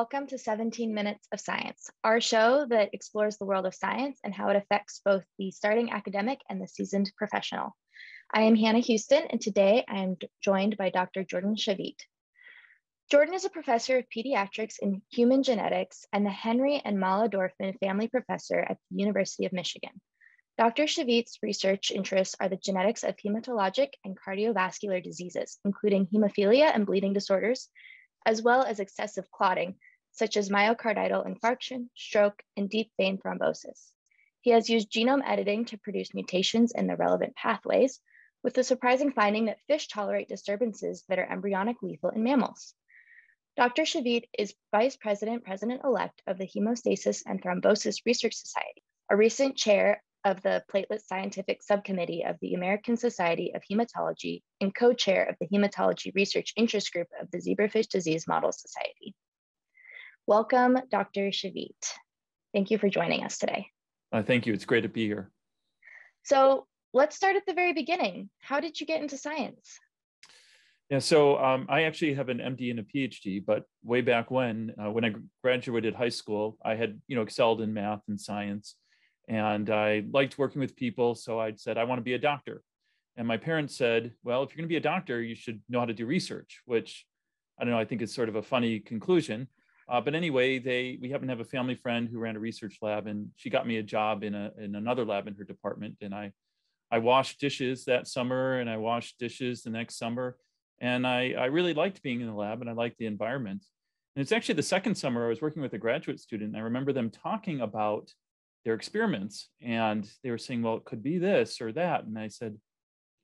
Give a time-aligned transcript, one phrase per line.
[0.00, 4.32] welcome to 17 Minutes of Science, our show that explores the world of science and
[4.32, 7.76] how it affects both the starting academic and the seasoned professional.
[8.32, 11.22] I am Hannah Houston, and today I am joined by Dr.
[11.22, 11.98] Jordan Shavit.
[13.10, 17.78] Jordan is a professor of pediatrics and human genetics and the Henry and Mala Dorfman
[17.78, 20.00] Family Professor at the University of Michigan.
[20.56, 20.84] Dr.
[20.84, 27.12] Shavit's research interests are the genetics of hematologic and cardiovascular diseases, including hemophilia and bleeding
[27.12, 27.68] disorders,
[28.24, 29.76] as well as excessive clotting,
[30.12, 33.92] such as myocardial infarction, stroke, and deep vein thrombosis.
[34.40, 38.00] He has used genome editing to produce mutations in the relevant pathways,
[38.42, 42.74] with the surprising finding that fish tolerate disturbances that are embryonic lethal in mammals.
[43.56, 43.82] Dr.
[43.82, 50.02] Shavit is Vice President, President-elect of the Hemostasis and Thrombosis Research Society, a recent chair
[50.24, 55.48] of the Platelet Scientific Subcommittee of the American Society of Hematology and co-chair of the
[55.48, 59.14] Hematology Research Interest Group of the Zebrafish Disease Model Society.
[60.26, 61.30] Welcome, Dr.
[61.30, 61.92] Shavit.
[62.52, 63.68] Thank you for joining us today.
[64.12, 64.52] Uh, thank you.
[64.52, 65.30] It's great to be here.
[66.24, 68.30] So let's start at the very beginning.
[68.40, 69.78] How did you get into science?
[70.90, 74.74] Yeah, so um, I actually have an MD and a PhD, but way back when,
[74.80, 78.74] uh, when I graduated high school, I had you know excelled in math and science,
[79.28, 81.14] and I liked working with people.
[81.14, 82.62] So I said, I want to be a doctor.
[83.16, 85.78] And my parents said, well, if you're going to be a doctor, you should know
[85.78, 87.06] how to do research, which
[87.58, 89.46] I don't know, I think is sort of a funny conclusion.
[89.90, 92.78] Uh, but anyway, they we happen to have a family friend who ran a research
[92.80, 95.96] lab, and she got me a job in a in another lab in her department.
[96.00, 96.32] And I
[96.90, 100.36] I washed dishes that summer, and I washed dishes the next summer,
[100.80, 103.64] and I I really liked being in the lab, and I liked the environment.
[104.14, 106.50] And it's actually the second summer I was working with a graduate student.
[106.50, 108.12] And I remember them talking about
[108.64, 112.28] their experiments and they were saying well it could be this or that and i
[112.28, 112.56] said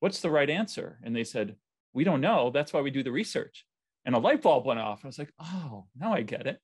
[0.01, 1.57] what's the right answer and they said
[1.93, 3.66] we don't know that's why we do the research
[4.07, 5.01] and a light bulb went off.
[5.05, 6.59] I was like oh now i get it.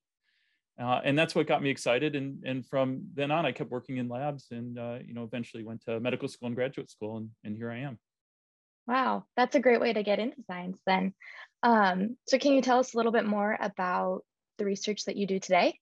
[0.81, 2.17] Uh, and that's what got me excited.
[2.17, 5.65] And, and from then on i kept working in labs and uh, you know eventually
[5.65, 7.99] went to medical school and graduate school and, and here i am.
[8.87, 11.13] Wow that's a great way to get into science then.
[11.63, 14.23] Um, so can you tell us a little bit more about
[14.59, 15.79] the research that you do today?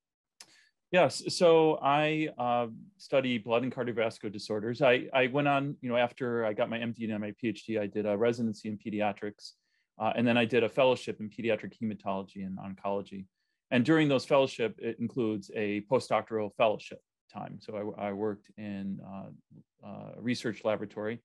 [0.91, 2.67] Yes, so I uh,
[2.97, 4.83] study blood and cardiovascular disorders.
[4.83, 7.87] I, I went on, you know, after I got my MD and my PhD, I
[7.87, 9.53] did a residency in pediatrics,
[10.01, 13.27] uh, and then I did a fellowship in pediatric hematology and oncology.
[13.71, 17.01] And during those fellowship, it includes a postdoctoral fellowship
[17.33, 17.59] time.
[17.61, 21.21] So I, I worked in uh, uh research laboratory.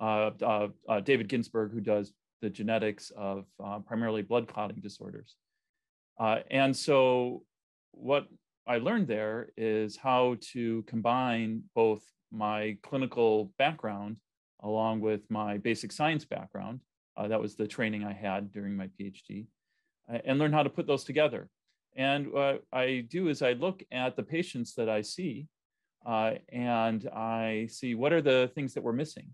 [0.00, 3.44] Uh, uh, David Ginsburg, who does the genetics of
[3.86, 5.36] primarily blood clotting disorders.
[6.18, 7.44] and so
[7.92, 8.26] what
[8.66, 14.16] I learned there is how to combine both my clinical background
[14.60, 16.80] along with my basic science background.
[17.16, 19.46] Uh, that was the training I had during my PhD,
[20.12, 21.48] uh, and learn how to put those together.
[21.94, 25.48] And what I do is I look at the patients that I see
[26.06, 29.28] uh, and I see what are the things that we're missing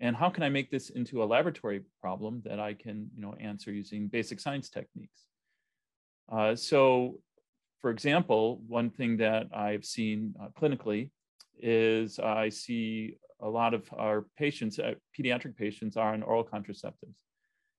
[0.00, 3.34] and how can I make this into a laboratory problem that I can you know,
[3.40, 5.26] answer using basic science techniques.
[6.30, 7.18] Uh, so
[7.80, 11.10] for example, one thing that I've seen uh, clinically
[11.58, 17.16] is I see a lot of our patients, uh, pediatric patients, are on oral contraceptives.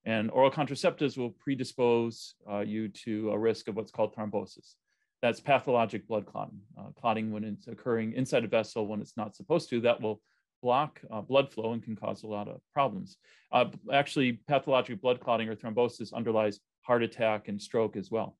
[0.06, 4.76] And oral contraceptives will predispose uh, you to a risk of what's called thrombosis.
[5.22, 9.36] That's pathologic blood clotting, uh, clotting when it's occurring inside a vessel when it's not
[9.36, 9.80] supposed to.
[9.80, 10.22] That will
[10.62, 13.16] block uh, blood flow and can cause a lot of problems.
[13.52, 18.38] Uh, actually, pathologic blood clotting or thrombosis underlies heart attack and stroke as well.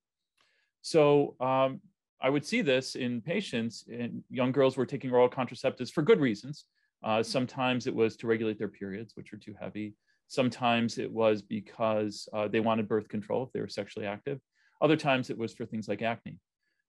[0.82, 1.80] So um,
[2.24, 6.20] I would see this in patients, and young girls were taking oral contraceptives for good
[6.20, 6.64] reasons.
[7.02, 9.94] Uh, sometimes it was to regulate their periods, which are too heavy.
[10.28, 14.40] Sometimes it was because uh, they wanted birth control if they were sexually active.
[14.80, 16.38] Other times it was for things like acne.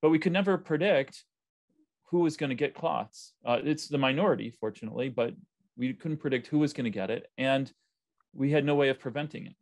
[0.02, 1.26] But we could never predict
[2.12, 3.34] who was going to get clots.
[3.46, 5.34] Uh, it's the minority, fortunately, but
[5.76, 7.28] we couldn't predict who was going to get it.
[7.38, 7.70] And
[8.34, 9.56] we had no way of preventing it.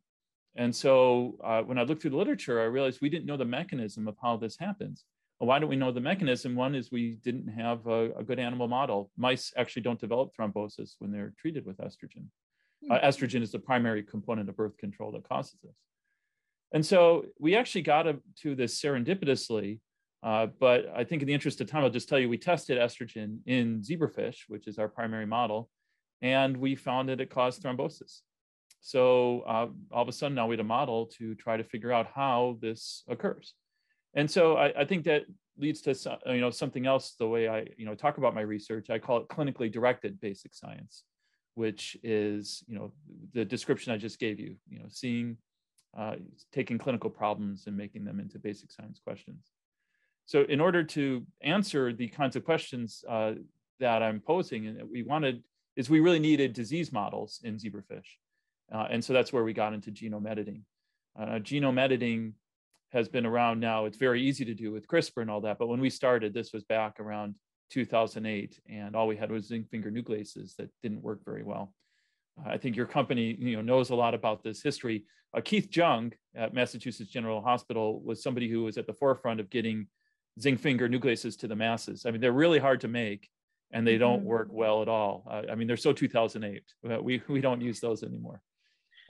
[0.55, 3.45] And so uh, when I looked through the literature, I realized we didn't know the
[3.45, 5.03] mechanism of how this happens.
[5.43, 6.55] Well, why don't we know the mechanism?
[6.55, 9.11] One is we didn't have a, a, good animal model.
[9.17, 12.27] Mice actually don't develop thrombosis when they're treated with estrogen.
[12.89, 13.05] Uh, hmm.
[13.05, 15.75] estrogen is the primary component of birth control that causes this.
[16.71, 19.81] And so we actually got to this serendipitously,
[20.23, 22.77] uh, but I think in the interest of time, I'll just tell you we tested
[22.77, 25.69] estrogen in zebrafish, which is our primary model,
[26.21, 28.21] and we found that it caused thrombosis.
[28.79, 31.91] So uh, all of a sudden now we had a model to try to figure
[31.91, 33.55] out how this occurs.
[34.13, 35.23] And so I, I, think that
[35.57, 37.15] leads to you know something else.
[37.17, 40.53] The way I you know talk about my research, I call it clinically directed basic
[40.53, 41.03] science,
[41.55, 42.91] which is you know
[43.33, 44.55] the description I just gave you.
[44.69, 45.37] You know, seeing,
[45.97, 46.15] uh,
[46.51, 49.51] taking clinical problems and making them into basic science questions.
[50.25, 53.33] So in order to answer the kinds of questions uh,
[53.79, 55.43] that I'm posing and that we wanted
[55.75, 58.17] is we really needed disease models in zebrafish.
[58.73, 60.63] Uh, and so that's where we got into genome editing.
[61.19, 62.33] Uh, genome editing
[62.93, 63.85] has been around now.
[63.85, 65.57] It's very easy to do with CRISPR and all that.
[65.57, 67.35] But when we started, this was back around
[67.71, 71.73] 2008, and all we had was zinc finger nucleases that didn't work very well.
[72.39, 75.05] Uh, I think your company, you know, knows a lot about this history.
[75.35, 79.49] Uh, Keith Jung at Massachusetts General Hospital was somebody who was at the forefront of
[79.49, 79.87] getting
[80.39, 82.05] zinc finger nucleases to the masses.
[82.05, 83.27] I mean, they're really hard to make,
[83.71, 84.27] and they don't mm-hmm.
[84.27, 85.25] work well at all.
[85.29, 86.63] Uh, I mean, they're so 2008.
[87.01, 88.41] We we don't use those anymore.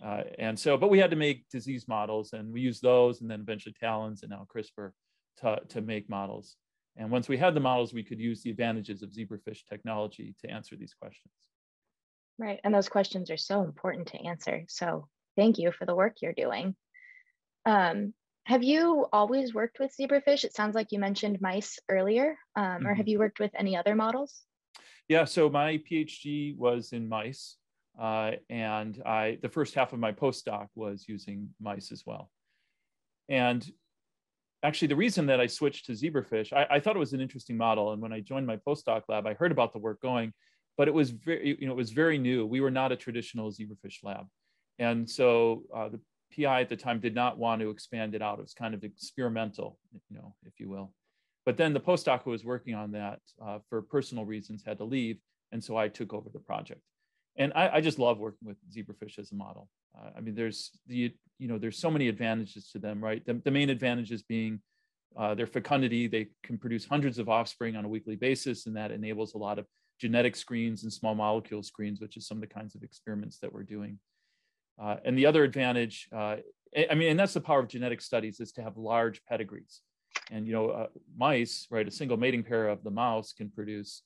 [0.03, 3.31] Uh, and so, but we had to make disease models, and we used those, and
[3.31, 4.91] then eventually Talons, and now CRISPR
[5.37, 6.57] to to make models.
[6.95, 10.49] And once we had the models, we could use the advantages of zebrafish technology to
[10.49, 11.33] answer these questions.
[12.37, 12.59] Right.
[12.63, 14.65] And those questions are so important to answer.
[14.67, 16.75] So thank you for the work you're doing.
[17.65, 18.13] Um,
[18.45, 20.43] have you always worked with zebrafish?
[20.43, 22.87] It sounds like you mentioned mice earlier, um, mm-hmm.
[22.87, 24.41] or have you worked with any other models?
[25.07, 27.57] Yeah, so my PhD was in mice,
[27.99, 32.29] uh, and I the first half of my postdoc was using mice as well.
[33.29, 33.65] And
[34.63, 37.57] actually, the reason that I switched to zebrafish, I, I thought it was an interesting
[37.57, 40.33] model, and when I joined my postdoc lab, I heard about the work going,
[40.77, 42.45] but it was very, you know, it was very new.
[42.45, 44.25] We were not a traditional zebrafish lab,
[44.79, 45.99] and so uh, the
[46.35, 48.39] PI at the time did not want to expand it out.
[48.39, 49.77] It was kind of experimental,
[50.09, 50.91] you know, if you will.
[51.45, 54.85] But then the postdoc who was working on that uh, for personal reasons had to
[54.85, 55.19] leave,
[55.51, 56.81] and so I took over the project.
[57.35, 59.69] And I, I just love working with zebrafish as a model.
[59.97, 63.25] Uh, I mean, there's the you know there's so many advantages to them, right?
[63.25, 64.61] The, the main advantages being
[65.17, 66.07] uh, their fecundity.
[66.07, 69.59] They can produce hundreds of offspring on a weekly basis, and that enables a lot
[69.59, 69.65] of
[69.99, 73.51] genetic screens and small molecule screens, which is some of the kinds of experiments that
[73.51, 73.99] we're doing.
[74.81, 76.37] Uh, and the other advantage, uh,
[76.89, 79.81] I mean, and that's the power of genetic studies is to have large pedigrees.
[80.31, 84.01] And, you know, uh, mice, right, a single mating pair of the mouse can produce,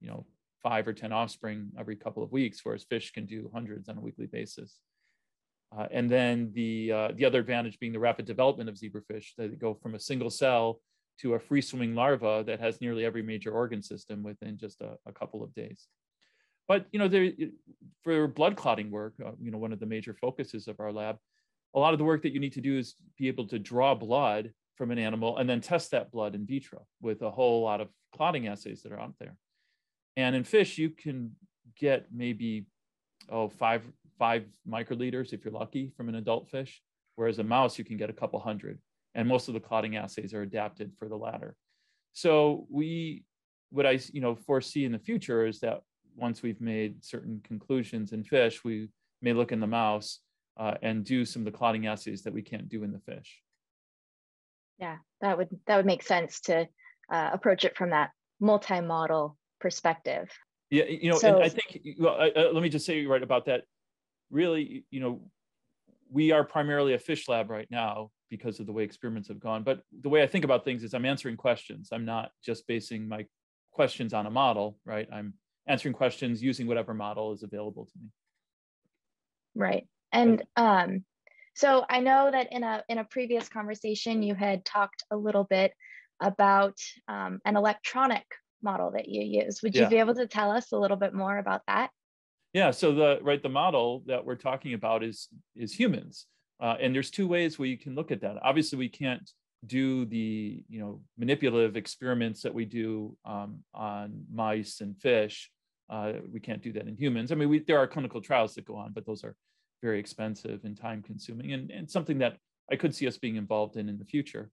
[0.00, 0.24] you know,
[0.62, 4.00] five or 10 offspring every couple of weeks, whereas fish can do hundreds on a
[4.00, 4.78] weekly basis.
[5.76, 9.58] Uh, and then the, uh, the other advantage being the rapid development of zebrafish, that
[9.58, 10.80] go from a single cell
[11.20, 14.96] to a free swimming larva that has nearly every major organ system within just a,
[15.06, 15.86] a couple of days.
[16.68, 17.30] But you know, there,
[18.02, 21.16] for blood clotting work, uh, you know, one of the major focuses of our lab,
[21.74, 23.94] a lot of the work that you need to do is be able to draw
[23.94, 27.80] blood from an animal and then test that blood in vitro with a whole lot
[27.80, 29.36] of clotting assays that are out there.
[30.16, 31.32] And in fish, you can
[31.78, 32.66] get maybe
[33.30, 33.82] oh five
[34.18, 36.82] five microliters if you're lucky from an adult fish,
[37.16, 38.78] whereas a mouse you can get a couple hundred.
[39.14, 41.54] And most of the clotting assays are adapted for the latter.
[42.12, 43.24] So we,
[43.70, 45.80] what I you know foresee in the future is that
[46.14, 48.88] once we've made certain conclusions in fish, we
[49.20, 50.20] may look in the mouse
[50.58, 53.42] uh, and do some of the clotting assays that we can't do in the fish.
[54.78, 56.66] Yeah, that would that would make sense to
[57.10, 58.10] uh, approach it from that
[58.40, 59.36] multi-model
[59.66, 60.30] perspective.
[60.70, 63.46] Yeah, you know, so, and I think well, uh, let me just say right about
[63.46, 63.64] that.
[64.30, 65.22] Really, you know,
[66.08, 69.64] we are primarily a fish lab right now because of the way experiments have gone.
[69.64, 71.88] But the way I think about things is I'm answering questions.
[71.90, 73.26] I'm not just basing my
[73.72, 75.08] questions on a model, right?
[75.12, 75.34] I'm
[75.66, 78.08] answering questions using whatever model is available to me.
[79.56, 79.88] Right.
[80.12, 81.04] And um,
[81.54, 85.44] so I know that in a in a previous conversation you had talked a little
[85.44, 85.72] bit
[86.20, 88.26] about um, an electronic
[88.62, 89.62] model that you use.
[89.62, 91.90] Would you be able to tell us a little bit more about that?
[92.52, 92.70] Yeah.
[92.70, 96.26] So the right the model that we're talking about is is humans,
[96.60, 98.36] uh, and there's two ways we can look at that.
[98.42, 99.28] Obviously, we can't
[99.66, 105.50] do the you know manipulative experiments that we do um, on mice and fish
[105.88, 107.30] uh, we can't do that in humans.
[107.30, 109.36] I mean, we, there are clinical trials that go on, but those are
[109.82, 112.36] very expensive and time consuming and, and something that
[112.70, 114.50] I could see us being involved in in the future.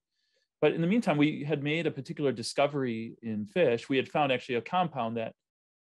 [0.63, 3.89] But in the meantime, we had made a particular discovery in fish.
[3.89, 5.33] We had found actually a compound that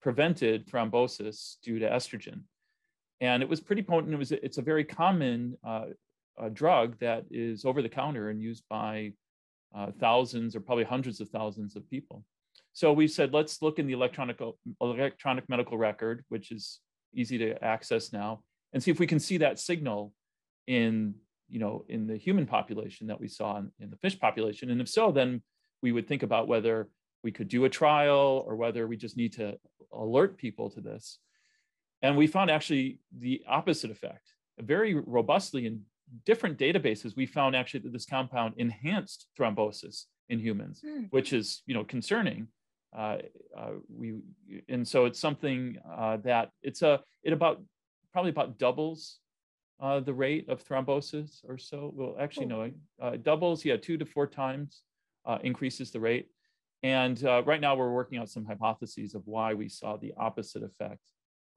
[0.01, 2.43] prevented thrombosis due to estrogen.
[3.19, 4.13] And it was pretty potent.
[4.13, 5.87] It was, it's a very common uh,
[6.37, 9.11] a drug that is over the counter and used by
[9.75, 12.23] uh, thousands or probably hundreds of thousands of people.
[12.71, 14.39] So we said, let's look in the electronic,
[14.79, 16.79] electronic medical record, which is
[17.13, 20.13] easy to access now, and see if we can see that signal
[20.67, 21.15] in,
[21.49, 24.69] you know, in the human population that we saw in, in the fish population.
[24.69, 25.41] And if so, then
[25.81, 26.89] we would think about whether
[27.23, 29.57] we could do a trial or whether we just need to
[29.93, 31.19] alert people to this.
[32.01, 34.33] And we found actually the opposite effect.
[34.59, 35.81] Very robustly in
[36.25, 41.07] different databases, we found actually that this compound enhanced thrombosis in humans, mm.
[41.11, 42.47] which is you know concerning
[42.97, 43.17] uh,
[43.57, 44.15] uh, we
[44.67, 47.61] and so it's something uh, that it's a it about
[48.11, 49.19] probably about doubles
[49.79, 51.91] uh, the rate of thrombosis or so.
[51.95, 52.71] Well, actually, no,
[53.01, 54.81] uh, doubles, yeah, two to four times
[55.25, 56.27] uh, increases the rate.
[56.83, 60.63] And uh, right now we're working out some hypotheses of why we saw the opposite
[60.63, 61.01] effect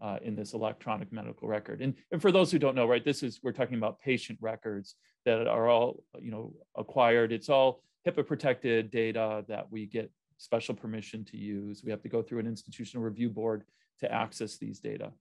[0.01, 1.81] uh, in this electronic medical record.
[1.81, 4.97] And, and for those who don't know, right, this is, we're talking about patient records
[5.25, 7.33] that are all, you know, acquired.
[7.33, 11.83] It's all HIPAA protected data that we get special permission to use.
[11.85, 13.63] We have to go through an institutional review board
[14.01, 15.13] to access these data.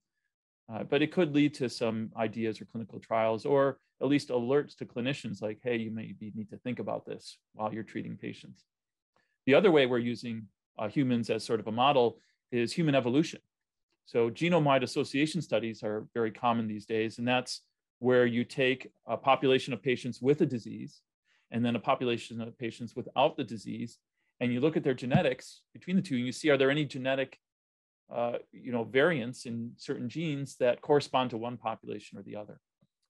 [0.72, 4.76] Uh, but it could lead to some ideas or clinical trials, or at least alerts
[4.76, 8.64] to clinicians like, hey, you maybe need to think about this while you're treating patients.
[9.46, 10.46] The other way we're using
[10.78, 12.18] uh, humans as sort of a model
[12.50, 13.40] is human evolution.
[14.06, 17.60] So genome-wide association studies are very common these days, and that's
[17.98, 21.02] where you take a population of patients with a disease
[21.50, 23.98] and then a population of patients without the disease,
[24.40, 26.84] and you look at their genetics between the two, and you see are there any
[26.84, 27.38] genetic
[28.14, 32.60] uh, you know, variants in certain genes that correspond to one population or the other.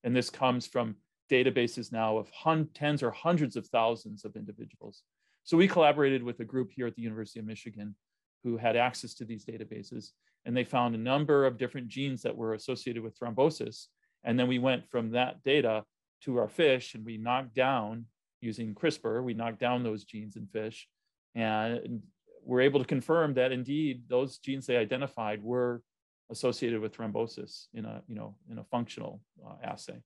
[0.05, 0.97] And this comes from
[1.31, 2.31] databases now of
[2.75, 5.03] tens or hundreds of thousands of individuals.
[5.45, 7.97] So we collaborated with a group here at the University of Michigan
[8.45, 10.11] who had access to these databases,
[10.45, 13.87] and they found a number of different genes that were associated with thrombosis.
[14.25, 15.85] And then we went from that data
[16.23, 18.07] to our fish, and we knocked down
[18.41, 20.89] using CRISPR, we knocked down those genes in fish,
[21.35, 22.03] and
[22.45, 25.83] we're able to confirm that indeed those genes they identified were
[26.31, 30.01] associated with thrombosis in a you know in a functional uh, assay.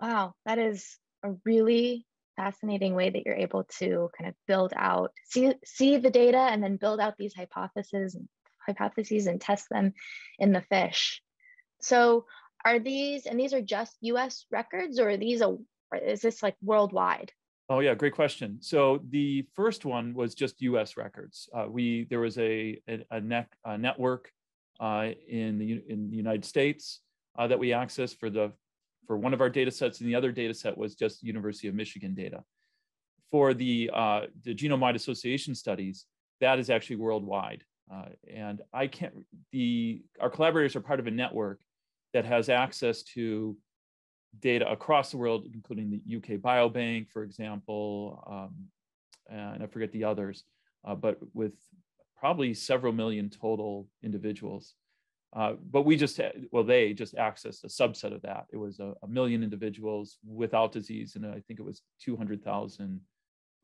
[0.00, 2.06] Wow, that is a really
[2.36, 6.62] fascinating way that you're able to kind of build out see see the data and
[6.62, 8.28] then build out these hypotheses and
[8.66, 9.92] hypotheses and test them
[10.38, 11.22] in the fish.
[11.80, 12.24] So
[12.64, 15.56] are these and these are just US records or are these a
[16.02, 17.30] is this like worldwide?
[17.70, 18.58] Oh yeah, great question.
[18.60, 20.96] So the first one was just U.S.
[20.96, 21.48] records.
[21.54, 24.30] Uh, we there was a a, a, a network
[24.80, 27.00] uh, in the in the United States
[27.38, 28.52] uh, that we accessed for the
[29.06, 31.74] for one of our data sets, and the other data set was just University of
[31.74, 32.42] Michigan data.
[33.30, 36.04] For the uh, the genome-wide association studies,
[36.40, 39.14] that is actually worldwide, uh, and I can't.
[39.52, 41.60] The our collaborators are part of a network
[42.12, 43.56] that has access to
[44.40, 48.54] data across the world, including the UK Biobank, for example, um,
[49.28, 50.44] and I forget the others,
[50.84, 51.54] uh, but with
[52.16, 54.74] probably several million total individuals.
[55.34, 56.20] Uh, but we just,
[56.52, 58.46] well, they just accessed a subset of that.
[58.52, 63.00] It was a, a million individuals without disease, and I think it was 200,000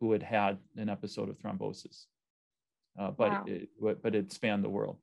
[0.00, 2.06] who had had an episode of thrombosis.
[2.98, 3.44] Uh, but wow.
[3.46, 4.98] it, but it spanned the world.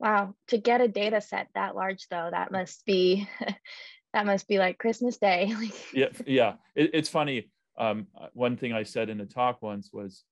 [0.00, 3.28] Wow, to get a data set that large though, that must be
[4.14, 5.52] that must be like Christmas Day.
[5.92, 6.54] yeah, yeah.
[6.76, 7.50] It, it's funny.
[7.76, 10.22] Um, one thing I said in a talk once was,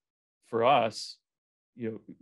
[0.47, 1.17] for us,
[1.75, 2.17] you know,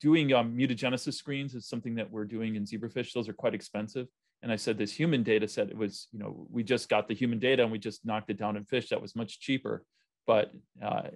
[0.00, 3.12] doing um, mutagenesis screens is something that we're doing in zebrafish.
[3.12, 4.06] Those are quite expensive.
[4.42, 7.14] And I said this human data set, it was, you know, we just got the
[7.14, 8.88] human data and we just knocked it down in fish.
[8.88, 9.84] That was much cheaper.
[10.26, 10.52] But,
[10.82, 11.08] uh,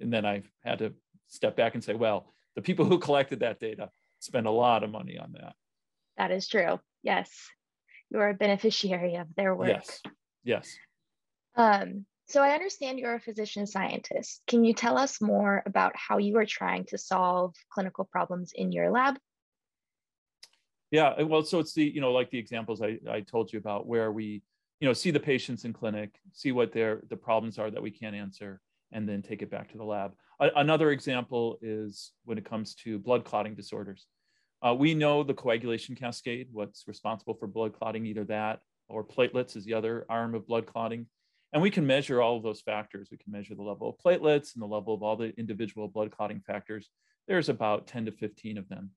[0.00, 0.94] and then I had to
[1.28, 4.90] step back and say, well, the people who collected that data spent a lot of
[4.90, 5.54] money on that.
[6.16, 6.80] That is true.
[7.04, 7.30] Yes
[8.10, 9.68] you're a beneficiary of their work.
[9.68, 10.02] Yes.
[10.44, 10.76] Yes.
[11.56, 14.42] Um, so I understand you're a physician scientist.
[14.46, 18.70] Can you tell us more about how you are trying to solve clinical problems in
[18.70, 19.16] your lab?
[20.90, 23.86] Yeah, well, so it's the, you know, like the examples I, I told you about
[23.86, 24.42] where we,
[24.80, 27.90] you know, see the patients in clinic, see what their the problems are that we
[27.90, 28.60] can't answer,
[28.92, 30.12] and then take it back to the lab.
[30.40, 34.06] A another example is when it comes to blood clotting disorders.
[34.64, 39.56] Uh, we know the coagulation cascade, what's responsible for blood clotting, either that or platelets
[39.56, 41.06] is the other arm of blood clotting.
[41.52, 43.08] And we can measure all of those factors.
[43.10, 46.10] We can measure the level of platelets and the level of all the individual blood
[46.10, 46.90] clotting factors.
[47.26, 48.90] There's about 10 to 15 of them.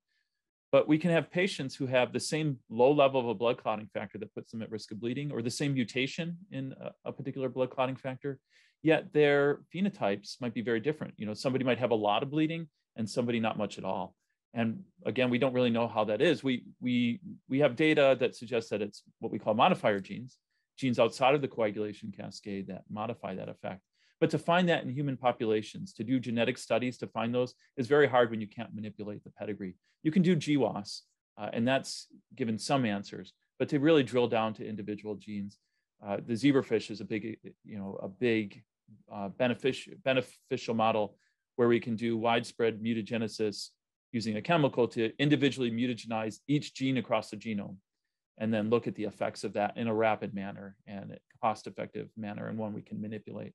[0.71, 3.89] But we can have patients who have the same low level of a blood clotting
[3.93, 7.11] factor that puts them at risk of bleeding, or the same mutation in a, a
[7.11, 8.39] particular blood clotting factor,
[8.81, 11.13] yet their phenotypes might be very different.
[11.17, 14.15] You know, somebody might have a lot of bleeding and somebody not much at all
[14.53, 16.43] and again we don't really know how that is.
[16.43, 20.37] We we we have data that suggests that it's what we call modifier genes
[20.77, 23.81] genes outside of the coagulation cascade that modify that effect.
[24.19, 27.87] But to find that in human populations to do genetic studies to find those is
[27.87, 29.75] very hard when you can't manipulate the pedigree.
[30.03, 31.01] You can do gwas
[31.37, 35.57] uh, and that's given some answers but to really drill down to individual genes
[36.05, 38.63] uh, the zebrafish is a big you know a big
[39.13, 41.15] uh, beneficial beneficial model
[41.55, 43.69] where we can do widespread mutagenesis
[44.11, 47.77] using a chemical to individually mutagenize each gene across the genome
[48.37, 52.09] and then look at the effects of that in a rapid manner and a cost-effective
[52.17, 53.53] manner and one we can manipulate.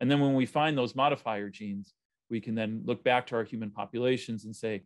[0.00, 1.92] And then when we find those modifier genes,
[2.30, 4.84] we can then look back to our human populations and say,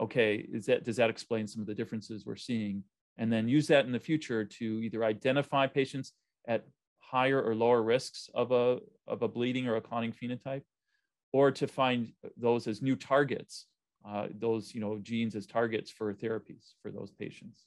[0.00, 2.82] okay, is that, does that explain some of the differences we're seeing?
[3.18, 6.12] And then use that in the future to either identify patients
[6.48, 6.64] at
[7.00, 10.62] higher or lower risks of a, of a bleeding or a clotting phenotype,
[11.32, 13.66] or to find those as new targets,
[14.06, 17.66] uh, those you know genes as targets for therapies for those patients.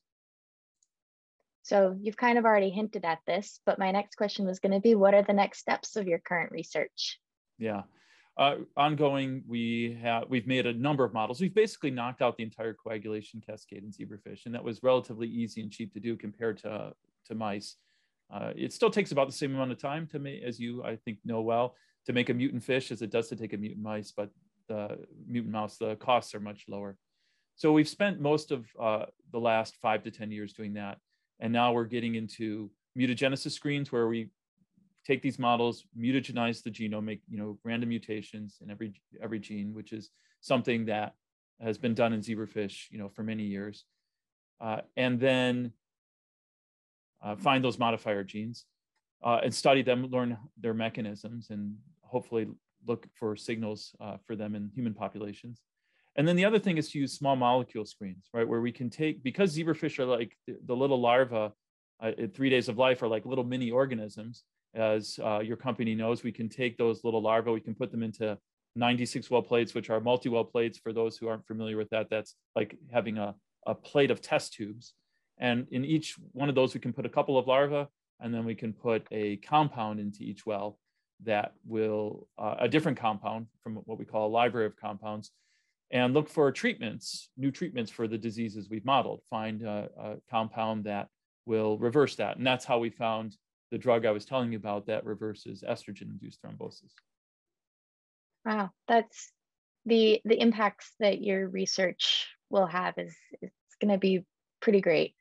[1.64, 4.80] So you've kind of already hinted at this, but my next question was going to
[4.80, 7.20] be, what are the next steps of your current research?
[7.58, 7.84] Yeah,
[8.38, 11.40] uh, ongoing, we have we've made a number of models.
[11.40, 15.62] We've basically knocked out the entire coagulation cascade in zebrafish, and that was relatively easy
[15.62, 16.94] and cheap to do compared to
[17.28, 17.78] to mice.
[18.32, 20.98] Uh, it still takes about the same amount of time to make, as you I
[20.98, 21.76] think know well,
[22.08, 24.30] to make a mutant fish as it does to take a mutant mice, but
[24.68, 26.98] the mutant mouse, the costs are much lower.
[27.56, 30.98] So we've spent most of uh, the last five to 10 years doing that.
[31.40, 34.30] And now we're getting into mutagenesis screens where we
[35.06, 39.74] take these models, mutagenize the genome, make you know random mutations in every every gene,
[39.74, 40.10] which is
[40.42, 41.14] something that
[41.62, 43.86] has been done in zebrafish, you know, for many years,
[44.60, 45.72] uh, and then
[47.24, 48.66] uh, find those modifier genes
[49.24, 52.48] uh, and study them, learn their mechanisms, and hopefully
[52.88, 55.62] look for signals uh, for them in human populations.
[56.16, 58.90] And then the other thing is to use small molecule screens, right, where we can
[58.90, 61.52] take because zebrafish are like the, the little larvae
[62.02, 64.44] uh, three days of life are like little mini organisms
[64.76, 68.04] as uh, your company knows, we can take those little larvae, we can put them
[68.04, 68.38] into
[68.76, 70.78] 96 well plates, which are multi-well plates.
[70.78, 74.54] For those who aren't familiar with that, that's like having a, a plate of test
[74.54, 74.94] tubes.
[75.38, 77.88] And in each one of those, we can put a couple of larvae,
[78.20, 80.78] and then we can put a compound into each well
[81.24, 85.32] that will, uh, a different compound from what we call a library of compounds,
[85.92, 89.22] and look for treatments, new treatments for the diseases we've modeled.
[89.30, 91.08] Find a, a compound that
[91.46, 92.38] will reverse that.
[92.38, 93.38] And that's how we found
[93.72, 96.92] the drug I was telling you about that reverses estrogen-induced thrombosis.
[98.46, 99.32] Wow, that's
[99.86, 104.24] the the impacts that your research will have is it's going to be
[104.62, 105.16] pretty great.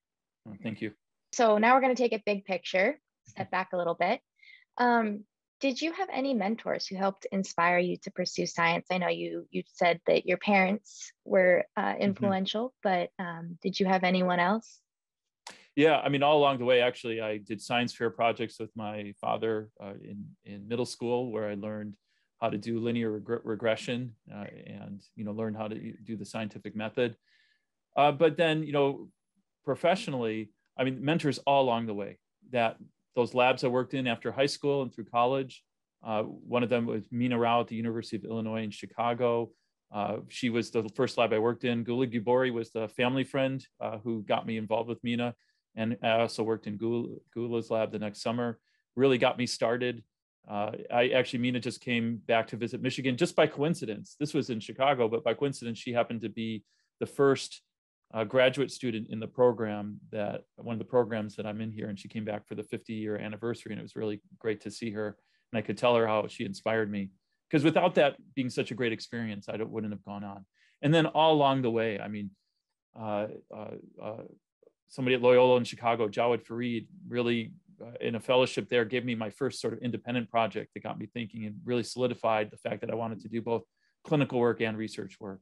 [0.62, 0.92] Thank you.
[1.32, 4.20] So now we're going to take a big picture, step back a little bit.
[4.78, 5.24] Um,
[5.64, 8.86] did you have any mentors who helped inspire you to pursue science?
[8.90, 12.02] I know you you said that your parents were uh, mm-hmm.
[12.02, 13.08] influential, mm-hmm.
[13.18, 14.80] but um, did you have anyone else?
[15.76, 19.12] yeah i mean all along the way actually i did science fair projects with my
[19.20, 21.96] father uh, in in middle school where i learned
[22.40, 26.24] how to do linear reg- regression uh, and you know learn how to do the
[26.24, 27.16] scientific method
[27.96, 29.08] uh, but then you know
[29.64, 32.18] professionally i mean mentors all along the way
[32.52, 32.76] that
[33.14, 35.62] those labs i worked in after high school and through college
[36.04, 39.50] uh, one of them was mina rao at the university of illinois in chicago
[39.92, 41.84] uh, she was the first lab I worked in.
[41.84, 45.36] Gula Gibori was the family friend uh, who got me involved with Mina
[45.76, 48.58] and I also worked in Gula's lab the next summer.
[48.96, 50.02] Really got me started.
[50.48, 54.14] Uh, I actually, Mina just came back to visit Michigan just by coincidence.
[54.20, 56.62] This was in Chicago, but by coincidence, she happened to be
[57.00, 57.62] the first
[58.14, 61.88] uh, graduate student in the program that one of the programs that I'm in here.
[61.88, 64.70] And she came back for the 50 year anniversary, and it was really great to
[64.70, 65.16] see her.
[65.52, 67.10] And I could tell her how she inspired me
[67.50, 70.44] because without that being such a great experience, I wouldn't have gone on.
[70.82, 72.30] And then all along the way, I mean,
[72.98, 73.70] uh, uh,
[74.02, 74.22] uh
[74.88, 79.16] somebody at Loyola in Chicago, Jawed Farid, really uh, in a fellowship there gave me
[79.16, 82.80] my first sort of independent project that got me thinking and really solidified the fact
[82.80, 83.62] that I wanted to do both
[84.04, 85.40] clinical work and research work.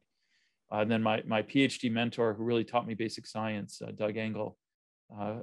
[0.72, 4.16] Uh, and then my, my PhD mentor who really taught me basic science, uh, Doug
[4.16, 4.56] Engel.
[5.14, 5.37] Uh,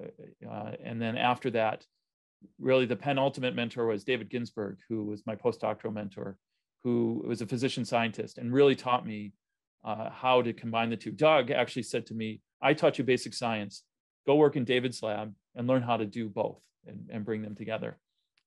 [0.49, 1.85] uh, and then after that,
[2.57, 6.37] really the penultimate mentor was David Ginsberg, who was my postdoctoral mentor,
[6.83, 9.33] who was a physician scientist and really taught me
[9.85, 11.11] uh, how to combine the two.
[11.11, 13.83] Doug actually said to me, I taught you basic science
[14.25, 17.55] go work in David's lab and learn how to do both and, and bring them
[17.55, 17.97] together.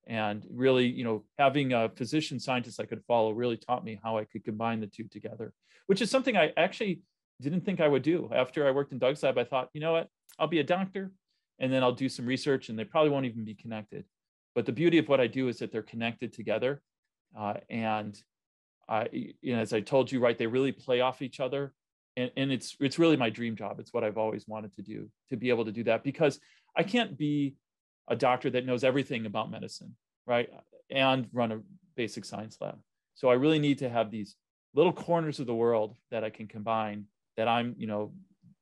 [0.06, 4.18] And really, you know, having a physician scientist I could follow really taught me how
[4.18, 5.52] I could combine the two together,
[5.86, 7.02] which is something I actually
[7.40, 8.28] didn't think I would do.
[8.34, 11.12] After I worked in Doug's lab, I thought, you know what, I'll be a doctor
[11.58, 14.04] and then I'll do some research and they probably won't even be connected.
[14.54, 16.82] But the beauty of what I do is that they're connected together.
[17.38, 18.20] Uh, and
[18.88, 21.72] I, you know, as I told you, right, they really play off each other
[22.16, 25.08] and, and it's it's really my dream job it's what i've always wanted to do
[25.30, 26.38] to be able to do that because
[26.76, 27.54] i can't be
[28.08, 29.94] a doctor that knows everything about medicine
[30.26, 30.48] right?
[30.90, 31.60] And run a
[31.96, 32.78] basic science lab.
[33.14, 34.36] So i really need to have these
[34.74, 37.04] little corners of the world that i can combine
[37.36, 38.12] that i'm you know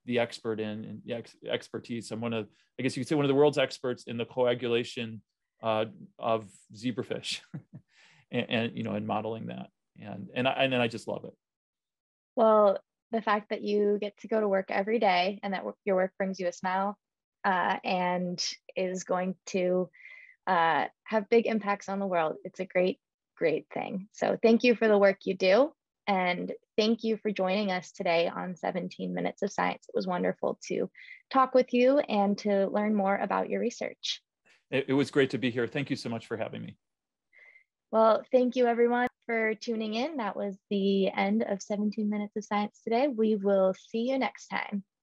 [0.07, 2.11] the expert in and the ex- expertise.
[2.11, 2.49] I'm one of
[2.79, 5.23] i guess you could say one of the world's experts in the coagulation
[5.63, 5.85] uh,
[6.19, 7.41] of zebrafish
[8.33, 9.69] and, and, you know and modeling that.
[10.01, 11.35] And and I, and i just love it.
[12.35, 12.79] Well
[13.13, 16.13] the fact that you get to go to work every day and that your work
[16.17, 16.97] brings you a smile
[17.45, 18.45] uh, and
[18.77, 19.89] is going to
[20.47, 22.37] uh, have big impacts on the world.
[22.45, 22.99] It's a great,
[23.37, 24.09] great thing.
[24.13, 25.73] So thank you for the work you do.
[26.07, 29.85] And thank you for joining us today on 17 Minutes of Science.
[29.89, 30.91] It was wonderful to
[31.31, 34.21] talk with you and to learn more about your research.
[34.71, 35.67] It, it was great to be here.
[35.67, 36.77] Thank you so much for having me.
[37.93, 40.17] Well, thank you everyone for tuning in.
[40.17, 43.09] That was the end of 17 Minutes of Science today.
[43.09, 44.83] We will see you next time.